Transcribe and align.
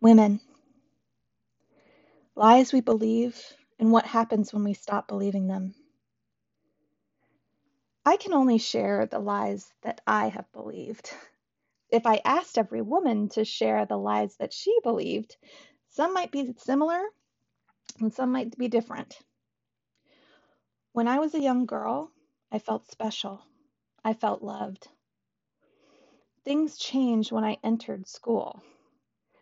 Women. 0.00 0.40
Lies 2.36 2.72
we 2.72 2.80
believe 2.80 3.40
and 3.80 3.92
what 3.92 4.06
happens 4.06 4.52
when 4.52 4.64
we 4.64 4.74
stop 4.74 5.08
believing 5.08 5.48
them. 5.48 5.74
I 8.06 8.16
can 8.16 8.32
only 8.34 8.58
share 8.58 9.06
the 9.06 9.18
lies 9.18 9.72
that 9.82 10.00
I 10.06 10.28
have 10.28 10.50
believed. 10.52 11.10
If 11.90 12.06
I 12.06 12.20
asked 12.24 12.58
every 12.58 12.82
woman 12.82 13.28
to 13.30 13.44
share 13.44 13.86
the 13.86 13.96
lies 13.98 14.36
that 14.38 14.52
she 14.52 14.76
believed, 14.82 15.36
some 15.90 16.14
might 16.14 16.32
be 16.32 16.54
similar 16.58 17.00
and 18.00 18.12
some 18.12 18.32
might 18.32 18.56
be 18.58 18.68
different. 18.68 19.18
When 20.92 21.08
I 21.08 21.18
was 21.20 21.34
a 21.34 21.40
young 21.40 21.66
girl, 21.66 22.10
I 22.52 22.58
felt 22.58 22.90
special. 22.90 23.42
I 24.04 24.14
felt 24.14 24.42
loved. 24.42 24.88
Things 26.44 26.78
changed 26.78 27.32
when 27.32 27.44
I 27.44 27.58
entered 27.64 28.08
school. 28.08 28.62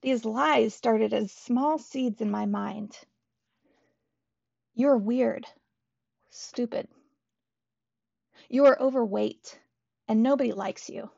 These 0.00 0.24
lies 0.24 0.74
started 0.74 1.12
as 1.12 1.32
small 1.32 1.78
seeds 1.78 2.20
in 2.20 2.30
my 2.30 2.46
mind. 2.46 2.96
You're 4.74 4.96
weird, 4.96 5.44
stupid. 6.30 6.88
You 8.48 8.66
are 8.66 8.80
overweight, 8.80 9.58
and 10.06 10.22
nobody 10.22 10.52
likes 10.52 10.88
you. 10.88 11.10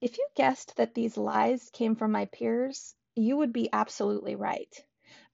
If 0.00 0.18
you 0.18 0.26
guessed 0.34 0.74
that 0.76 0.94
these 0.94 1.16
lies 1.16 1.70
came 1.70 1.94
from 1.94 2.10
my 2.10 2.24
peers, 2.26 2.96
you 3.14 3.36
would 3.36 3.52
be 3.52 3.70
absolutely 3.72 4.34
right. 4.34 4.84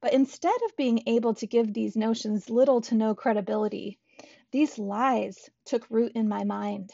But 0.03 0.13
instead 0.13 0.63
of 0.67 0.77
being 0.77 1.03
able 1.07 1.33
to 1.35 1.47
give 1.47 1.73
these 1.73 1.97
notions 1.97 2.51
little 2.51 2.83
to 2.83 2.95
no 2.95 3.15
credibility, 3.15 3.99
these 4.51 4.79
lies 4.79 5.49
took 5.65 5.91
root 5.91 6.13
in 6.15 6.29
my 6.29 6.45
mind. 6.45 6.93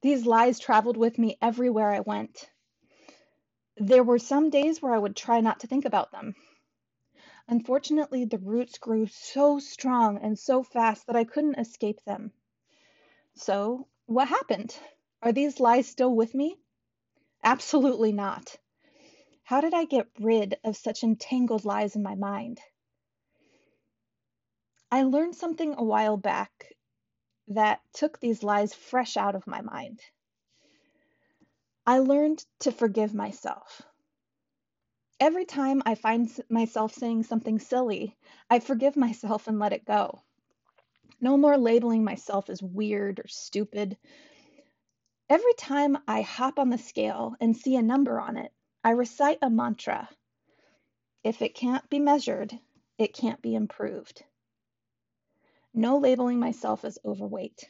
These 0.00 0.26
lies 0.26 0.58
traveled 0.58 0.96
with 0.96 1.16
me 1.16 1.38
everywhere 1.40 1.92
I 1.92 2.00
went. 2.00 2.50
There 3.78 4.02
were 4.02 4.18
some 4.18 4.48
days 4.48 4.80
where 4.80 4.94
I 4.94 4.98
would 4.98 5.14
try 5.14 5.40
not 5.40 5.60
to 5.60 5.66
think 5.66 5.84
about 5.84 6.10
them. 6.10 6.34
Unfortunately, 7.46 8.24
the 8.24 8.38
roots 8.38 8.78
grew 8.78 9.06
so 9.06 9.58
strong 9.58 10.18
and 10.18 10.38
so 10.38 10.62
fast 10.62 11.06
that 11.06 11.16
I 11.16 11.24
couldn't 11.24 11.58
escape 11.58 12.02
them. 12.04 12.32
So, 13.34 13.86
what 14.06 14.28
happened? 14.28 14.76
Are 15.22 15.32
these 15.32 15.60
lies 15.60 15.86
still 15.86 16.14
with 16.14 16.34
me? 16.34 16.58
Absolutely 17.44 18.12
not. 18.12 18.56
How 19.44 19.60
did 19.60 19.74
I 19.74 19.84
get 19.84 20.08
rid 20.18 20.58
of 20.64 20.76
such 20.76 21.04
entangled 21.04 21.64
lies 21.64 21.94
in 21.94 22.02
my 22.02 22.14
mind? 22.14 22.60
I 24.90 25.02
learned 25.02 25.36
something 25.36 25.74
a 25.76 25.84
while 25.84 26.16
back 26.16 26.72
that 27.48 27.80
took 27.92 28.18
these 28.18 28.42
lies 28.42 28.72
fresh 28.72 29.16
out 29.16 29.34
of 29.34 29.46
my 29.46 29.60
mind. 29.60 30.00
I 31.86 32.00
learned 32.00 32.44
to 32.60 32.72
forgive 32.72 33.14
myself. 33.14 33.82
Every 35.20 35.44
time 35.44 35.82
I 35.86 35.94
find 35.94 36.28
myself 36.50 36.92
saying 36.92 37.22
something 37.22 37.60
silly, 37.60 38.16
I 38.50 38.58
forgive 38.58 38.96
myself 38.96 39.46
and 39.46 39.58
let 39.60 39.72
it 39.72 39.84
go. 39.84 40.20
No 41.20 41.36
more 41.36 41.56
labeling 41.56 42.02
myself 42.02 42.50
as 42.50 42.62
weird 42.62 43.20
or 43.20 43.28
stupid. 43.28 43.96
Every 45.30 45.54
time 45.54 45.96
I 46.08 46.22
hop 46.22 46.58
on 46.58 46.70
the 46.70 46.78
scale 46.78 47.34
and 47.40 47.56
see 47.56 47.76
a 47.76 47.82
number 47.82 48.20
on 48.20 48.36
it, 48.36 48.52
I 48.84 48.90
recite 48.90 49.38
a 49.40 49.48
mantra. 49.48 50.08
If 51.22 51.40
it 51.40 51.54
can't 51.54 51.88
be 51.88 52.00
measured, 52.00 52.58
it 52.98 53.14
can't 53.14 53.40
be 53.40 53.54
improved. 53.54 54.24
No 55.72 55.98
labeling 55.98 56.40
myself 56.40 56.84
as 56.84 56.98
overweight. 57.04 57.68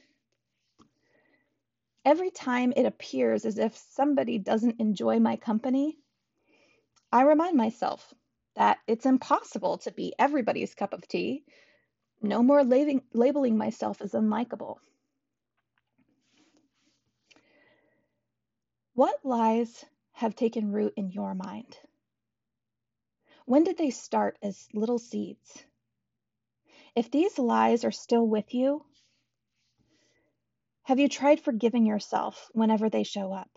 Every 2.07 2.31
time 2.31 2.73
it 2.77 2.87
appears 2.87 3.45
as 3.45 3.59
if 3.59 3.77
somebody 3.77 4.39
doesn't 4.39 4.81
enjoy 4.81 5.19
my 5.19 5.35
company, 5.35 5.99
I 7.11 7.23
remind 7.23 7.57
myself 7.57 8.15
that 8.55 8.79
it's 8.87 9.07
impossible 9.07 9.79
to 9.79 9.91
be 9.91 10.15
everybody's 10.17 10.77
cup 10.77 10.93
of 10.93 11.09
tea. 11.09 11.43
No 12.23 12.45
more 12.45 12.63
labeling, 12.63 13.03
labeling 13.13 13.59
myself 13.59 14.01
as 14.01 14.13
unlikable. 14.13 14.77
What 18.95 19.25
lies 19.25 19.85
have 20.13 20.37
taken 20.37 20.71
root 20.71 20.95
in 20.97 21.11
your 21.11 21.35
mind? 21.35 21.77
When 23.47 23.65
did 23.65 23.79
they 23.79 23.91
start 23.91 24.39
as 24.43 24.69
little 24.73 25.01
seeds? 25.01 25.65
If 26.95 27.11
these 27.11 27.37
lies 27.37 27.85
are 27.85 27.91
still 27.91 28.29
with 28.29 28.55
you, 28.55 28.85
have 30.87 31.01
you 31.01 31.09
tried 31.09 31.41
forgiving 31.41 31.85
yourself 31.85 32.49
whenever 32.53 32.89
they 32.89 33.03
show 33.03 33.33
up? 33.33 33.51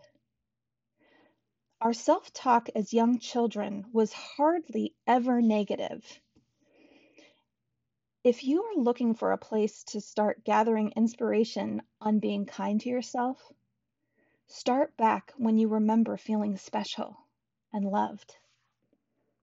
Our 1.80 1.94
self 1.94 2.34
talk 2.34 2.70
as 2.74 2.92
young 2.92 3.20
children 3.20 3.86
was 3.94 4.12
hardly 4.12 4.96
ever 5.06 5.40
negative. 5.40 6.04
If 8.24 8.44
you 8.44 8.64
are 8.64 8.82
looking 8.82 9.14
for 9.14 9.32
a 9.32 9.38
place 9.38 9.84
to 9.90 10.02
start 10.02 10.44
gathering 10.44 10.92
inspiration 10.96 11.84
on 12.02 12.18
being 12.18 12.48
kind 12.48 12.82
to 12.82 12.90
yourself, 12.90 13.40
start 14.48 14.98
back 14.98 15.32
when 15.38 15.60
you 15.60 15.68
remember 15.68 16.18
feeling 16.18 16.58
special 16.58 17.16
and 17.72 17.86
loved. 17.86 18.38